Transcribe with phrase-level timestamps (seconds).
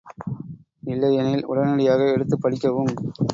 [0.83, 2.91] இல்லையெனில் உடனடியாக எடுத்துப் படிக்கவும்.